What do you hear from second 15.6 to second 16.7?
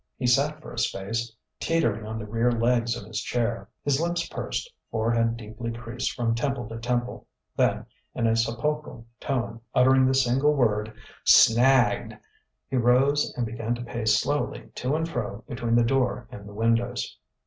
the door and the